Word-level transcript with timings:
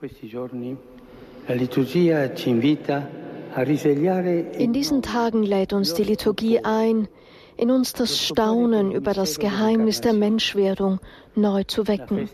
In 0.00 0.08
diesen 4.72 5.02
Tagen 5.02 5.42
lädt 5.42 5.72
uns 5.72 5.94
die 5.94 6.04
Liturgie 6.04 6.60
ein, 6.62 7.08
in 7.56 7.72
uns 7.72 7.94
das 7.94 8.24
Staunen 8.24 8.92
über 8.92 9.12
das 9.12 9.40
Geheimnis 9.40 10.00
der 10.00 10.12
Menschwerdung 10.12 11.00
neu 11.34 11.64
zu 11.64 11.88
wecken. 11.88 12.28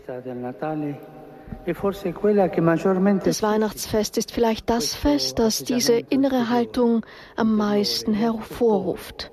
Das 1.65 3.41
Weihnachtsfest 3.41 4.19
ist 4.19 4.31
vielleicht 4.31 4.69
das 4.69 4.93
Fest, 4.93 5.39
das 5.39 5.63
diese 5.63 5.93
innere 5.93 6.51
Haltung 6.51 7.03
am 7.35 7.55
meisten 7.55 8.13
hervorruft. 8.13 9.31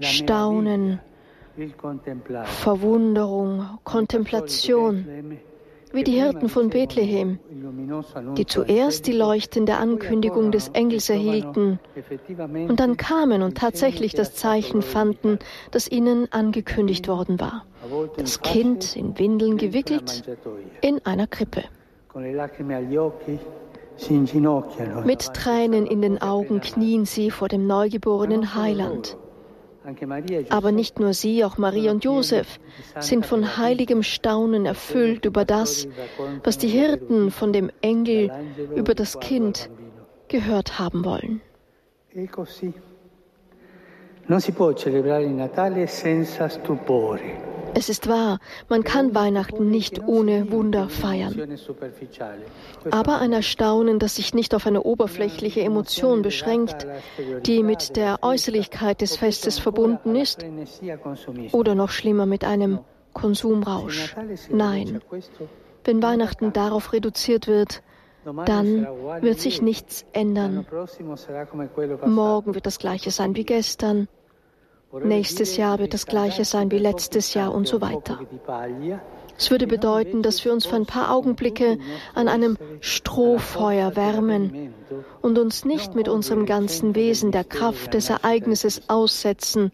Staunen, 0.00 1.00
Verwunderung, 2.44 3.78
Kontemplation, 3.84 5.04
wie 5.92 6.04
die 6.04 6.12
Hirten 6.12 6.48
von 6.48 6.70
Bethlehem, 6.70 7.38
die 8.36 8.46
zuerst 8.46 9.06
die 9.06 9.12
leuchtende 9.12 9.76
Ankündigung 9.76 10.50
des 10.52 10.68
Engels 10.68 11.08
erhielten 11.08 11.78
und 12.68 12.80
dann 12.80 12.96
kamen 12.96 13.42
und 13.42 13.56
tatsächlich 13.56 14.14
das 14.14 14.34
Zeichen 14.34 14.82
fanden, 14.82 15.38
das 15.70 15.90
ihnen 15.90 16.30
angekündigt 16.32 17.08
worden 17.08 17.40
war. 17.40 17.64
Das 18.16 18.40
Kind 18.42 18.96
in 18.96 19.18
Windeln 19.18 19.56
gewickelt 19.56 20.24
in 20.80 21.04
einer 21.04 21.26
Krippe. 21.26 21.64
Mit 25.04 25.34
Tränen 25.34 25.86
in 25.86 26.02
den 26.02 26.20
Augen 26.20 26.60
knien 26.60 27.04
sie 27.06 27.30
vor 27.30 27.48
dem 27.48 27.66
neugeborenen 27.66 28.54
Heiland. 28.54 29.16
Aber 30.50 30.72
nicht 30.72 30.98
nur 30.98 31.12
sie, 31.12 31.44
auch 31.44 31.58
Maria 31.58 31.92
und 31.92 32.04
Josef 32.04 32.58
sind 32.98 33.24
von 33.24 33.56
heiligem 33.56 34.02
Staunen 34.02 34.66
erfüllt 34.66 35.24
über 35.24 35.44
das, 35.44 35.86
was 36.42 36.58
die 36.58 36.68
Hirten 36.68 37.30
von 37.30 37.52
dem 37.52 37.70
Engel 37.80 38.30
über 38.74 38.94
das 38.94 39.20
Kind 39.20 39.70
gehört 40.28 40.78
haben 40.78 41.04
wollen. 41.04 41.40
Non 44.28 44.40
si 44.40 44.50
può 44.50 44.72
celebrare 44.72 45.22
il 45.22 45.30
Natale 45.30 45.86
senza 45.86 46.48
stupore. 46.48 47.55
Es 47.78 47.90
ist 47.90 48.08
wahr, 48.08 48.38
man 48.70 48.84
kann 48.84 49.14
Weihnachten 49.14 49.68
nicht 49.68 50.02
ohne 50.06 50.50
Wunder 50.50 50.88
feiern. 50.88 51.58
Aber 52.90 53.18
ein 53.18 53.34
Erstaunen, 53.34 53.98
das 53.98 54.16
sich 54.16 54.32
nicht 54.32 54.54
auf 54.54 54.66
eine 54.66 54.82
oberflächliche 54.82 55.60
Emotion 55.60 56.22
beschränkt, 56.22 56.86
die 57.44 57.62
mit 57.62 57.96
der 57.96 58.22
Äußerlichkeit 58.22 59.02
des 59.02 59.16
Festes 59.16 59.58
verbunden 59.58 60.16
ist, 60.16 60.42
oder 61.52 61.74
noch 61.74 61.90
schlimmer 61.90 62.24
mit 62.24 62.44
einem 62.44 62.80
Konsumrausch. 63.12 64.16
Nein, 64.48 65.02
wenn 65.84 66.02
Weihnachten 66.02 66.54
darauf 66.54 66.94
reduziert 66.94 67.46
wird, 67.46 67.82
dann 68.46 68.86
wird 69.20 69.38
sich 69.38 69.60
nichts 69.60 70.06
ändern. 70.14 70.64
Morgen 72.06 72.54
wird 72.54 72.64
das 72.64 72.78
gleiche 72.78 73.10
sein 73.10 73.36
wie 73.36 73.44
gestern. 73.44 74.08
Nächstes 74.92 75.56
Jahr 75.56 75.78
wird 75.78 75.94
das 75.94 76.06
gleiche 76.06 76.44
sein 76.44 76.70
wie 76.70 76.78
letztes 76.78 77.34
Jahr 77.34 77.54
und 77.54 77.66
so 77.66 77.80
weiter. 77.80 78.20
Es 79.38 79.50
würde 79.50 79.66
bedeuten, 79.66 80.22
dass 80.22 80.44
wir 80.44 80.52
uns 80.52 80.64
für 80.64 80.76
ein 80.76 80.86
paar 80.86 81.12
Augenblicke 81.14 81.78
an 82.14 82.28
einem 82.28 82.56
Strohfeuer 82.80 83.96
wärmen 83.96 84.72
und 85.20 85.38
uns 85.38 85.64
nicht 85.64 85.94
mit 85.94 86.08
unserem 86.08 86.46
ganzen 86.46 86.94
Wesen 86.94 87.32
der 87.32 87.44
Kraft 87.44 87.94
des 87.94 88.08
Ereignisses 88.08 88.88
aussetzen, 88.88 89.72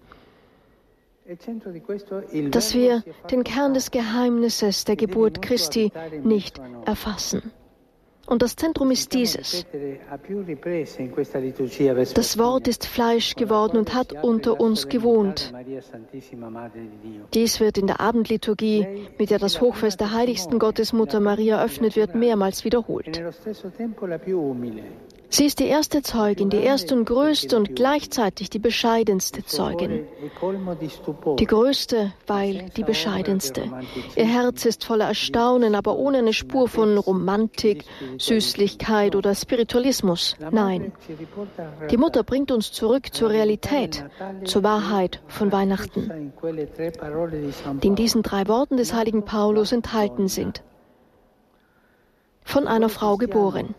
dass 2.50 2.74
wir 2.74 3.04
den 3.30 3.44
Kern 3.44 3.74
des 3.74 3.90
Geheimnisses 3.90 4.84
der 4.84 4.96
Geburt 4.96 5.40
Christi 5.40 5.92
nicht 6.24 6.60
erfassen. 6.84 7.52
Und 8.26 8.42
das 8.42 8.56
Zentrum 8.56 8.90
ist 8.90 9.12
dieses. 9.12 9.66
Das 12.14 12.38
Wort 12.38 12.68
ist 12.68 12.86
Fleisch 12.86 13.34
geworden 13.34 13.76
und 13.76 13.94
hat 13.94 14.12
unter 14.24 14.60
uns 14.60 14.88
gewohnt. 14.88 15.52
Dies 17.34 17.60
wird 17.60 17.78
in 17.78 17.86
der 17.86 18.00
Abendliturgie, 18.00 18.86
mit 19.18 19.30
der 19.30 19.38
das 19.38 19.60
Hochfest 19.60 20.00
der 20.00 20.12
heiligsten 20.12 20.58
Gottesmutter 20.58 21.20
Maria 21.20 21.58
eröffnet 21.58 21.96
wird, 21.96 22.14
mehrmals 22.14 22.64
wiederholt. 22.64 23.22
Sie 25.34 25.46
ist 25.46 25.60
die 25.60 25.66
erste 25.66 26.02
Zeugin, 26.02 26.50
die 26.50 26.58
erste 26.58 26.94
und 26.94 27.06
größte 27.06 27.56
und 27.56 27.74
gleichzeitig 27.74 28.50
die 28.50 28.58
bescheidenste 28.58 29.42
Zeugin. 29.46 30.06
Die 31.38 31.46
größte, 31.46 32.12
weil 32.26 32.66
die 32.76 32.84
bescheidenste. 32.84 33.62
Ihr 34.14 34.26
Herz 34.26 34.66
ist 34.66 34.84
voller 34.84 35.06
Erstaunen, 35.06 35.74
aber 35.74 35.96
ohne 35.96 36.18
eine 36.18 36.34
Spur 36.34 36.68
von 36.68 36.98
Romantik, 36.98 37.86
Süßlichkeit 38.18 39.16
oder 39.16 39.34
Spiritualismus. 39.34 40.36
Nein. 40.50 40.92
Die 41.90 41.96
Mutter 41.96 42.24
bringt 42.24 42.52
uns 42.52 42.70
zurück 42.70 43.14
zur 43.14 43.30
Realität, 43.30 44.04
zur 44.44 44.62
Wahrheit 44.64 45.22
von 45.28 45.50
Weihnachten, 45.50 46.34
die 47.82 47.86
in 47.86 47.96
diesen 47.96 48.22
drei 48.22 48.46
Worten 48.48 48.76
des 48.76 48.92
heiligen 48.92 49.24
Paulus 49.24 49.72
enthalten 49.72 50.28
sind. 50.28 50.62
Von 52.44 52.68
einer 52.68 52.90
Frau 52.90 53.16
geboren. 53.16 53.74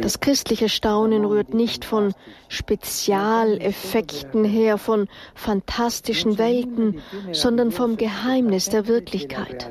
Das 0.00 0.20
christliche 0.20 0.68
Staunen 0.70 1.24
rührt 1.26 1.52
nicht 1.52 1.84
von 1.84 2.14
Spezialeffekten 2.48 4.44
her, 4.44 4.78
von 4.78 5.08
fantastischen 5.34 6.38
Welten, 6.38 7.02
sondern 7.32 7.70
vom 7.70 7.98
Geheimnis 7.98 8.70
der 8.70 8.88
Wirklichkeit. 8.88 9.70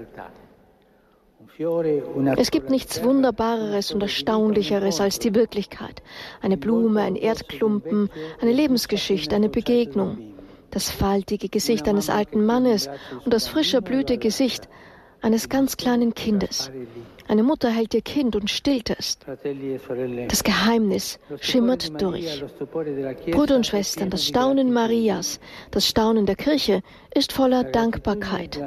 Es 2.37 2.51
gibt 2.51 2.69
nichts 2.69 3.03
Wunderbareres 3.03 3.91
und 3.91 4.03
Erstaunlicheres 4.03 5.01
als 5.01 5.17
die 5.17 5.33
Wirklichkeit. 5.33 6.03
Eine 6.41 6.57
Blume, 6.57 7.01
ein 7.01 7.15
Erdklumpen, 7.15 8.11
eine 8.39 8.51
Lebensgeschichte, 8.51 9.35
eine 9.35 9.49
Begegnung. 9.49 10.19
Das 10.69 10.91
faltige 10.91 11.49
Gesicht 11.49 11.87
eines 11.87 12.11
alten 12.11 12.45
Mannes 12.45 12.87
und 13.25 13.33
das 13.33 13.47
frische 13.47 13.81
Blütegesicht 13.81 14.69
eines 15.21 15.49
ganz 15.49 15.77
kleinen 15.77 16.13
Kindes. 16.13 16.71
Eine 17.27 17.43
Mutter 17.43 17.69
hält 17.69 17.93
ihr 17.93 18.01
Kind 18.01 18.35
und 18.35 18.49
stillt 18.49 18.89
es. 18.97 19.19
Das 20.29 20.43
Geheimnis 20.43 21.19
schimmert 21.41 22.01
durch. 22.01 22.43
Brüder 23.31 23.55
und 23.57 23.67
Schwestern, 23.67 24.09
das 24.09 24.25
Staunen 24.25 24.71
Marias, 24.71 25.39
das 25.71 25.87
Staunen 25.87 26.25
der 26.25 26.35
Kirche 26.35 26.81
ist 27.13 27.33
voller 27.33 27.65
Dankbarkeit. 27.65 28.61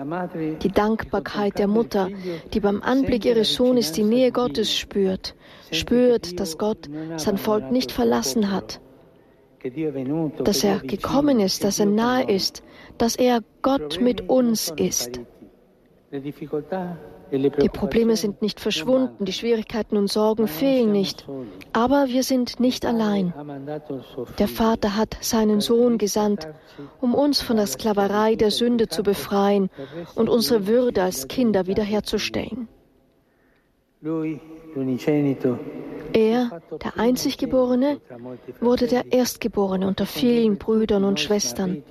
Die 0.62 0.68
Dankbarkeit 0.68 1.58
der 1.58 1.68
Mutter, 1.68 2.10
die 2.52 2.60
beim 2.60 2.82
Anblick 2.82 3.24
ihres 3.24 3.54
Sohnes 3.54 3.92
die 3.92 4.04
Nähe 4.04 4.30
Gottes 4.30 4.74
spürt, 4.74 5.34
spürt, 5.72 6.38
dass 6.38 6.58
Gott 6.58 6.88
sein 7.16 7.38
Volk 7.38 7.70
nicht 7.70 7.92
verlassen 7.92 8.50
hat, 8.50 8.80
dass 10.44 10.64
er 10.64 10.80
gekommen 10.80 11.40
ist, 11.40 11.64
dass 11.64 11.78
er 11.78 11.86
nahe 11.86 12.30
ist, 12.30 12.62
dass 12.98 13.16
er 13.16 13.40
Gott 13.62 14.00
mit 14.00 14.28
uns 14.28 14.72
ist. 14.76 15.20
Die 16.12 17.68
Probleme 17.68 18.16
sind 18.16 18.42
nicht 18.42 18.58
verschwunden, 18.58 19.24
die 19.24 19.32
Schwierigkeiten 19.32 19.96
und 19.96 20.08
Sorgen 20.08 20.48
fehlen 20.48 20.90
nicht. 20.90 21.24
Aber 21.72 22.08
wir 22.08 22.24
sind 22.24 22.58
nicht 22.58 22.84
allein. 22.84 23.32
Der 24.38 24.48
Vater 24.48 24.96
hat 24.96 25.16
seinen 25.20 25.60
Sohn 25.60 25.98
gesandt, 25.98 26.48
um 27.00 27.14
uns 27.14 27.40
von 27.40 27.56
der 27.56 27.66
Sklaverei 27.66 28.34
der 28.34 28.50
Sünde 28.50 28.88
zu 28.88 29.04
befreien 29.04 29.70
und 30.16 30.28
unsere 30.28 30.66
Würde 30.66 31.04
als 31.04 31.28
Kinder 31.28 31.68
wiederherzustellen. 31.68 32.68
Er, 36.12 36.60
der 36.82 36.98
Einziggeborene, 36.98 38.00
wurde 38.60 38.86
der 38.88 39.12
Erstgeborene 39.12 39.86
unter 39.86 40.06
vielen 40.06 40.58
Brüdern 40.58 41.04
und 41.04 41.20
Schwestern, 41.20 41.84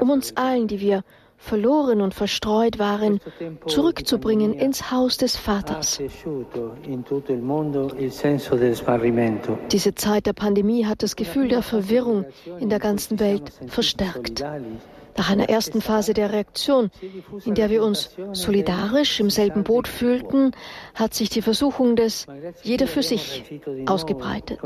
um 0.00 0.10
uns 0.10 0.36
allen, 0.36 0.68
die 0.68 0.80
wir 0.80 1.02
verloren 1.38 2.02
und 2.02 2.14
verstreut 2.14 2.78
waren, 2.78 3.20
zurückzubringen 3.66 4.52
ins 4.52 4.90
Haus 4.90 5.16
des 5.16 5.36
Vaters. 5.36 6.00
Diese 9.70 9.94
Zeit 9.94 10.26
der 10.26 10.32
Pandemie 10.32 10.84
hat 10.84 11.02
das 11.02 11.16
Gefühl 11.16 11.48
der 11.48 11.62
Verwirrung 11.62 12.24
in 12.58 12.68
der 12.68 12.80
ganzen 12.80 13.18
Welt 13.20 13.52
verstärkt. 13.68 14.44
Nach 15.18 15.30
einer 15.30 15.48
ersten 15.48 15.80
Phase 15.80 16.14
der 16.14 16.32
Reaktion, 16.32 16.92
in 17.44 17.56
der 17.56 17.70
wir 17.70 17.82
uns 17.82 18.10
solidarisch 18.32 19.18
im 19.18 19.30
selben 19.30 19.64
Boot 19.64 19.88
fühlten, 19.88 20.52
hat 20.94 21.12
sich 21.12 21.28
die 21.28 21.42
Versuchung 21.42 21.96
des 21.96 22.26
Jeder 22.62 22.86
für 22.86 23.02
sich 23.02 23.60
ausgebreitet. 23.86 24.60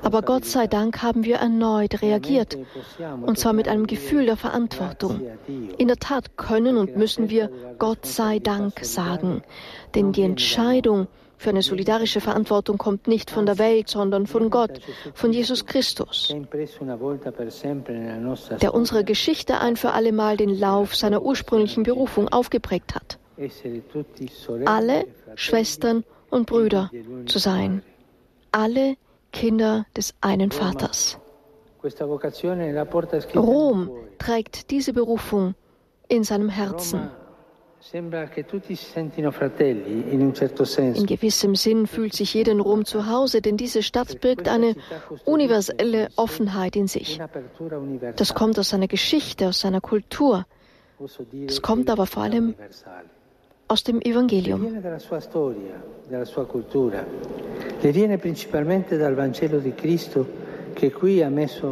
Aber 0.00 0.22
Gott 0.22 0.46
sei 0.46 0.66
Dank 0.66 1.02
haben 1.02 1.24
wir 1.24 1.36
erneut 1.36 2.00
reagiert, 2.00 2.56
und 3.20 3.38
zwar 3.38 3.52
mit 3.52 3.68
einem 3.68 3.86
Gefühl 3.86 4.24
der 4.24 4.38
Verantwortung. 4.38 5.20
In 5.76 5.88
der 5.88 5.98
Tat 5.98 6.38
können 6.38 6.78
und 6.78 6.96
müssen 6.96 7.28
wir 7.28 7.50
Gott 7.78 8.06
sei 8.06 8.38
Dank 8.38 8.82
sagen, 8.82 9.42
denn 9.94 10.12
die 10.12 10.22
Entscheidung, 10.22 11.06
für 11.40 11.48
eine 11.48 11.62
solidarische 11.62 12.20
Verantwortung 12.20 12.76
kommt 12.76 13.08
nicht 13.08 13.30
von 13.30 13.46
der 13.46 13.58
Welt, 13.58 13.88
sondern 13.88 14.26
von 14.26 14.50
Gott, 14.50 14.78
von 15.14 15.32
Jesus 15.32 15.64
Christus, 15.64 16.34
der 18.60 18.74
unsere 18.74 19.04
Geschichte 19.04 19.58
ein 19.58 19.76
für 19.76 19.92
allemal 19.92 20.36
den 20.36 20.50
Lauf 20.50 20.94
seiner 20.94 21.22
ursprünglichen 21.22 21.82
Berufung 21.82 22.28
aufgeprägt 22.28 22.94
hat. 22.94 23.18
alle 24.66 25.06
Schwestern 25.34 26.04
und 26.28 26.44
Brüder 26.44 26.90
zu 27.24 27.38
sein, 27.38 27.82
alle 28.52 28.96
Kinder 29.32 29.86
des 29.96 30.12
einen 30.20 30.50
Vaters. 30.50 31.18
Rom 33.34 33.90
trägt 34.18 34.70
diese 34.70 34.92
Berufung 34.92 35.54
in 36.06 36.22
seinem 36.22 36.50
Herzen. 36.50 37.08
In 37.92 38.10
gewissem 41.06 41.54
Sinn 41.56 41.86
fühlt 41.86 42.12
sich 42.14 42.34
jeder 42.34 42.52
in 42.52 42.60
Rom 42.60 42.84
zu 42.84 43.06
Hause, 43.08 43.40
denn 43.40 43.56
diese 43.56 43.82
Stadt 43.82 44.20
birgt 44.20 44.48
eine 44.48 44.76
universelle 45.24 46.08
Offenheit 46.16 46.76
in 46.76 46.88
sich. 46.88 47.18
Das 48.16 48.34
kommt 48.34 48.58
aus 48.58 48.68
seiner 48.68 48.86
Geschichte, 48.86 49.48
aus 49.48 49.60
seiner 49.60 49.80
Kultur. 49.80 50.44
Es 51.46 51.62
kommt 51.62 51.88
aber 51.88 52.04
vor 52.06 52.22
allem 52.24 52.54
aus 53.68 53.82
dem 53.82 54.02
Evangelium. 54.02 54.66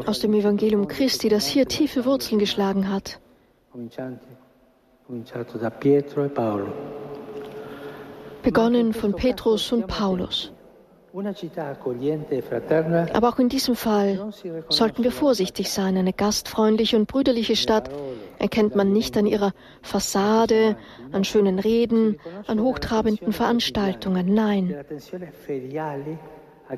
Aus 0.07 0.21
dem 0.21 0.35
Evangelium 0.35 0.89
Christi, 0.89 1.29
das 1.29 1.47
hier 1.47 1.69
tiefe 1.69 2.05
Wurzeln 2.07 2.39
geschlagen 2.39 2.89
hat. 2.89 3.21
Begonnen 8.43 8.93
von 8.93 9.15
Petrus 9.15 9.73
und 9.73 9.87
Paulus. 9.87 10.53
Aber 13.15 13.29
auch 13.29 13.39
in 13.39 13.49
diesem 13.49 13.75
Fall 13.75 14.33
sollten 14.69 15.05
wir 15.05 15.11
vorsichtig 15.11 15.71
sein. 15.71 15.97
Eine 15.97 16.13
gastfreundliche 16.13 16.97
und 16.99 17.07
brüderliche 17.09 17.57
Stadt 17.57 17.91
erkennt 18.39 18.77
man 18.77 18.93
nicht 18.93 19.17
an 19.17 19.25
ihrer 19.25 19.53
Fassade, 19.81 20.77
an 21.13 21.25
schönen 21.25 21.59
Reden, 21.59 22.19
an 22.47 22.61
hochtrabenden 22.61 23.33
Veranstaltungen. 23.33 24.35
Nein. 24.35 24.77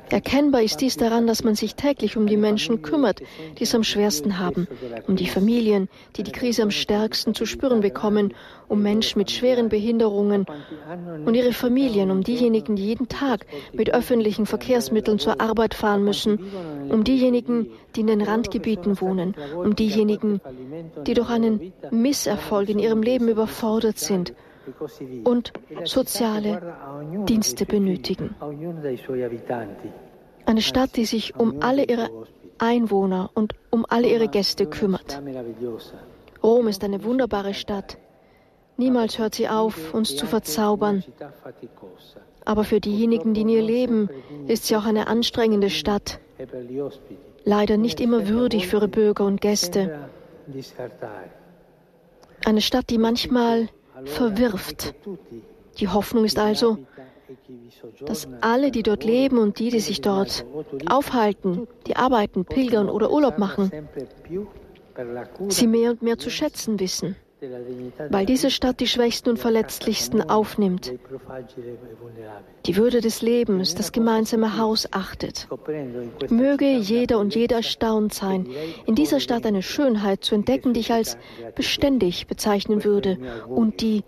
Erkennbar 0.09 0.61
ist 0.61 0.79
dies 0.79 0.95
daran, 0.95 1.27
dass 1.27 1.43
man 1.43 1.55
sich 1.55 1.75
täglich 1.75 2.15
um 2.15 2.25
die 2.27 2.37
Menschen 2.37 2.81
kümmert, 2.81 3.21
die 3.57 3.63
es 3.63 3.75
am 3.75 3.83
schwersten 3.83 4.39
haben, 4.39 4.67
um 5.07 5.15
die 5.15 5.27
Familien, 5.27 5.89
die 6.15 6.23
die 6.23 6.31
Krise 6.31 6.63
am 6.63 6.71
stärksten 6.71 7.35
zu 7.35 7.45
spüren 7.45 7.81
bekommen, 7.81 8.33
um 8.69 8.81
Menschen 8.81 9.19
mit 9.19 9.31
schweren 9.31 9.69
Behinderungen 9.69 10.45
und 11.25 11.35
ihre 11.35 11.51
Familien, 11.51 12.09
um 12.09 12.23
diejenigen, 12.23 12.75
die 12.77 12.85
jeden 12.85 13.09
Tag 13.09 13.45
mit 13.73 13.93
öffentlichen 13.93 14.45
Verkehrsmitteln 14.45 15.19
zur 15.19 15.41
Arbeit 15.41 15.73
fahren 15.73 16.03
müssen, 16.03 16.39
um 16.89 17.03
diejenigen, 17.03 17.71
die 17.95 18.01
in 18.01 18.07
den 18.07 18.21
Randgebieten 18.21 19.01
wohnen, 19.01 19.35
um 19.55 19.75
diejenigen, 19.75 20.39
die 21.05 21.13
durch 21.13 21.29
einen 21.29 21.73
Misserfolg 21.91 22.69
in 22.69 22.79
ihrem 22.79 23.03
Leben 23.03 23.27
überfordert 23.27 23.99
sind 23.99 24.33
und 25.23 25.53
soziale 25.85 26.75
Dienste 27.27 27.65
benötigen. 27.65 28.35
Eine 30.45 30.61
Stadt, 30.61 30.95
die 30.95 31.05
sich 31.05 31.35
um 31.35 31.61
alle 31.61 31.83
ihre 31.83 32.09
Einwohner 32.57 33.29
und 33.33 33.55
um 33.69 33.85
alle 33.87 34.07
ihre 34.07 34.27
Gäste 34.27 34.65
kümmert. 34.65 35.21
Rom 36.43 36.67
ist 36.67 36.83
eine 36.83 37.03
wunderbare 37.03 37.53
Stadt. 37.53 37.97
Niemals 38.77 39.19
hört 39.19 39.35
sie 39.35 39.47
auf, 39.47 39.93
uns 39.93 40.15
zu 40.15 40.25
verzaubern. 40.25 41.03
Aber 42.45 42.63
für 42.63 42.79
diejenigen, 42.79 43.33
die 43.33 43.41
in 43.41 43.49
ihr 43.49 43.61
leben, 43.61 44.09
ist 44.47 44.65
sie 44.65 44.75
auch 44.75 44.85
eine 44.85 45.07
anstrengende 45.07 45.69
Stadt. 45.69 46.19
Leider 47.43 47.77
nicht 47.77 47.99
immer 47.99 48.27
würdig 48.27 48.67
für 48.67 48.77
ihre 48.77 48.87
Bürger 48.87 49.25
und 49.25 49.41
Gäste. 49.41 50.09
Eine 52.43 52.61
Stadt, 52.61 52.89
die 52.89 52.97
manchmal 52.97 53.69
verwirft. 54.05 54.93
Die 55.79 55.87
Hoffnung 55.87 56.25
ist 56.25 56.37
also, 56.37 56.77
dass 58.05 58.27
alle, 58.41 58.71
die 58.71 58.83
dort 58.83 59.03
leben 59.03 59.37
und 59.37 59.59
die, 59.59 59.69
die 59.69 59.79
sich 59.79 60.01
dort 60.01 60.45
aufhalten, 60.87 61.67
die 61.87 61.95
arbeiten, 61.95 62.45
pilgern 62.45 62.89
oder 62.89 63.11
Urlaub 63.11 63.37
machen, 63.37 63.71
sie 65.47 65.67
mehr 65.67 65.91
und 65.91 66.01
mehr 66.01 66.17
zu 66.17 66.29
schätzen 66.29 66.79
wissen 66.79 67.15
weil 68.09 68.25
diese 68.25 68.51
Stadt 68.51 68.79
die 68.79 68.87
Schwächsten 68.87 69.29
und 69.29 69.37
Verletzlichsten 69.37 70.21
aufnimmt, 70.21 70.93
die 72.65 72.75
Würde 72.75 73.01
des 73.01 73.21
Lebens, 73.21 73.73
das 73.73 73.91
gemeinsame 73.91 74.57
Haus 74.57 74.87
achtet. 74.91 75.47
Möge 76.29 76.69
jeder 76.69 77.17
und 77.19 77.33
jeder 77.33 77.57
erstaunt 77.57 78.13
sein, 78.13 78.47
in 78.85 78.95
dieser 78.95 79.19
Stadt 79.19 79.45
eine 79.45 79.63
Schönheit 79.63 80.23
zu 80.23 80.35
entdecken, 80.35 80.73
die 80.73 80.81
ich 80.81 80.93
als 80.93 81.17
beständig 81.55 82.27
bezeichnen 82.27 82.83
würde, 82.83 83.17
und 83.47 83.81
die 83.81 84.03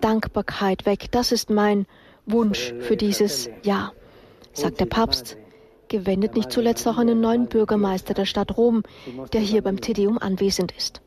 Dankbarkeit 0.00 0.86
weg. 0.86 1.06
Das 1.12 1.30
ist 1.32 1.50
mein 1.50 1.86
Wunsch 2.26 2.74
für 2.80 2.96
dieses 2.96 3.48
Jahr, 3.62 3.92
sagt 4.52 4.80
der 4.80 4.86
Papst 4.86 5.36
gewendet 5.88 6.34
nicht 6.34 6.50
zuletzt 6.50 6.88
auch 6.88 6.98
einen 6.98 7.20
neuen 7.20 7.46
Bürgermeister 7.46 8.12
der 8.12 8.24
Stadt 8.24 8.56
Rom, 8.56 8.82
der 9.32 9.40
hier 9.40 9.62
beim 9.62 9.80
Tedeum 9.80 10.18
anwesend 10.18 10.72
ist. 10.76 11.00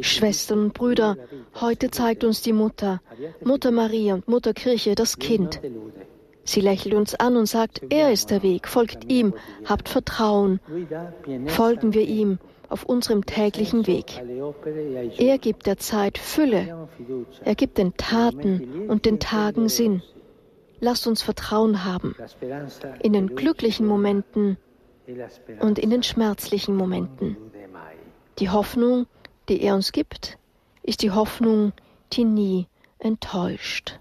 Schwestern 0.00 0.58
und 0.64 0.74
Brüder, 0.74 1.16
heute 1.60 1.90
zeigt 1.90 2.24
uns 2.24 2.42
die 2.42 2.52
Mutter, 2.52 3.00
Mutter 3.42 3.70
Maria 3.70 4.14
und 4.14 4.28
Mutter 4.28 4.52
Kirche, 4.52 4.94
das 4.94 5.18
Kind. 5.18 5.60
Sie 6.44 6.60
lächelt 6.60 6.94
uns 6.94 7.14
an 7.14 7.36
und 7.36 7.46
sagt, 7.46 7.82
er 7.90 8.12
ist 8.12 8.30
der 8.30 8.42
Weg, 8.42 8.68
folgt 8.68 9.10
ihm, 9.10 9.34
habt 9.64 9.88
Vertrauen, 9.88 10.60
folgen 11.46 11.92
wir 11.92 12.02
ihm 12.02 12.38
auf 12.68 12.84
unserem 12.84 13.26
täglichen 13.26 13.86
Weg. 13.86 14.22
Er 15.18 15.38
gibt 15.38 15.66
der 15.66 15.78
Zeit 15.78 16.18
Fülle, 16.18 16.88
er 17.44 17.54
gibt 17.54 17.78
den 17.78 17.96
Taten 17.96 18.86
und 18.88 19.06
den 19.06 19.18
Tagen 19.18 19.68
Sinn. 19.68 20.02
Lasst 20.80 21.06
uns 21.06 21.22
Vertrauen 21.22 21.84
haben 21.84 22.14
in 23.02 23.12
den 23.12 23.34
glücklichen 23.34 23.86
Momenten 23.86 24.58
und 25.60 25.78
in 25.78 25.90
den 25.90 26.02
schmerzlichen 26.02 26.76
Momenten. 26.76 27.36
Die 28.38 28.50
Hoffnung, 28.50 29.06
die 29.48 29.62
er 29.62 29.74
uns 29.74 29.92
gibt, 29.92 30.36
ist 30.82 31.02
die 31.02 31.10
Hoffnung, 31.10 31.72
die 32.12 32.24
nie 32.24 32.66
enttäuscht. 32.98 33.98